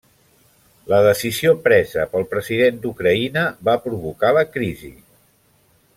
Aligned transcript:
La 0.93 1.01
decisió 1.07 1.51
presa 1.67 2.07
pel 2.15 2.25
president 2.33 2.81
d'Ucraïna 2.87 3.45
va 3.69 3.79
provocar 3.87 4.33
la 4.39 4.47
crisi. 4.57 4.95